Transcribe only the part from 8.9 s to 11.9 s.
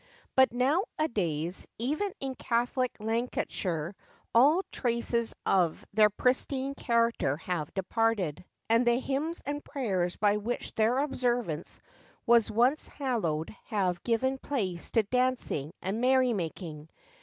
hymns and prayers by which their observance